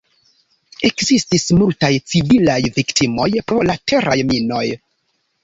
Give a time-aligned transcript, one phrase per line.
[0.87, 4.65] Ekzistis multaj civilaj viktimoj pro la teraj minoj.